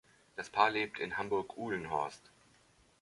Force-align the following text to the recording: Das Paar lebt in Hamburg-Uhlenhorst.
Das 0.35 0.49
Paar 0.49 0.71
lebt 0.71 0.97
in 0.97 1.19
Hamburg-Uhlenhorst. 1.19 2.31